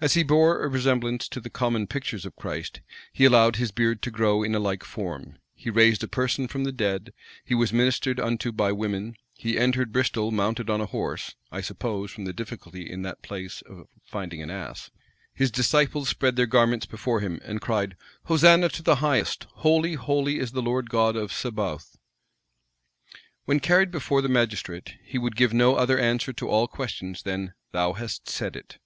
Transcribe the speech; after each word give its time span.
As 0.00 0.14
he 0.14 0.22
bore 0.22 0.64
a 0.64 0.68
resemblance 0.70 1.28
to 1.28 1.40
the 1.42 1.50
common 1.50 1.86
pictures 1.86 2.24
of 2.24 2.34
Christ, 2.36 2.80
he 3.12 3.26
allowed 3.26 3.56
his 3.56 3.70
beard 3.70 4.00
to 4.00 4.10
grow 4.10 4.42
in 4.42 4.54
a 4.54 4.58
like 4.58 4.82
form: 4.82 5.36
he 5.52 5.68
raised 5.68 6.02
a 6.02 6.08
person 6.08 6.48
from 6.48 6.64
the 6.64 6.72
dead:[] 6.72 7.12
he 7.44 7.54
was 7.54 7.70
ministered 7.70 8.18
unto 8.18 8.50
by 8.50 8.72
women:[] 8.72 9.14
he 9.34 9.58
entered 9.58 9.92
Bristol 9.92 10.30
mounted 10.30 10.70
on 10.70 10.80
a 10.80 10.86
horse, 10.86 11.34
(I 11.52 11.60
suppose, 11.60 12.10
from 12.10 12.24
the 12.24 12.32
difficulty 12.32 12.90
in 12.90 13.02
that 13.02 13.20
place 13.20 13.60
of 13.68 13.86
finding 14.06 14.40
an 14.40 14.48
ass:) 14.48 14.90
his 15.34 15.50
disciples 15.50 16.08
spread 16.08 16.36
their 16.36 16.46
garments 16.46 16.86
before 16.86 17.20
him, 17.20 17.38
and 17.44 17.60
cried, 17.60 17.94
"Hosanna 18.24 18.70
to 18.70 18.82
the 18.82 19.04
highest; 19.04 19.44
holy, 19.56 19.96
holy 19.96 20.38
is 20.38 20.52
the 20.52 20.62
Lord 20.62 20.88
God 20.88 21.14
of 21.14 21.30
Sabaoth." 21.30 21.98
When 23.44 23.60
carried 23.60 23.90
before 23.90 24.22
the 24.22 24.30
magistrate, 24.30 24.94
he 25.04 25.18
would 25.18 25.36
give 25.36 25.52
no 25.52 25.74
other 25.76 25.98
answer 25.98 26.32
to 26.32 26.48
all 26.48 26.68
questions 26.68 27.22
than 27.22 27.52
"Thou 27.72 27.92
hast 27.92 28.30
said 28.30 28.56
it." 28.56 28.78